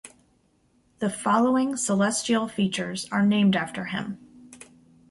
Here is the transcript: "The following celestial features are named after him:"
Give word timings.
"The 0.97 1.11
following 1.11 1.77
celestial 1.77 2.47
features 2.47 3.07
are 3.11 3.21
named 3.23 3.55
after 3.55 3.85
him:" 3.85 4.17